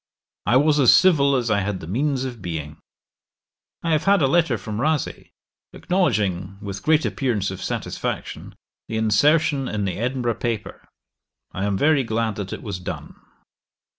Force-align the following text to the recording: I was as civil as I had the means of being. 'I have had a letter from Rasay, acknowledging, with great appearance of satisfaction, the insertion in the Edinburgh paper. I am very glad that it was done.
I 0.47 0.57
was 0.57 0.79
as 0.79 0.91
civil 0.91 1.35
as 1.35 1.51
I 1.51 1.59
had 1.59 1.79
the 1.79 1.85
means 1.85 2.23
of 2.25 2.41
being. 2.41 2.77
'I 3.83 3.91
have 3.91 4.03
had 4.05 4.23
a 4.23 4.27
letter 4.27 4.57
from 4.57 4.81
Rasay, 4.81 5.29
acknowledging, 5.73 6.57
with 6.59 6.81
great 6.81 7.05
appearance 7.05 7.51
of 7.51 7.61
satisfaction, 7.61 8.55
the 8.89 8.97
insertion 8.97 9.67
in 9.67 9.85
the 9.85 9.99
Edinburgh 9.99 10.39
paper. 10.39 10.89
I 11.51 11.65
am 11.65 11.77
very 11.77 12.03
glad 12.03 12.33
that 12.37 12.51
it 12.51 12.63
was 12.63 12.79
done. 12.79 13.13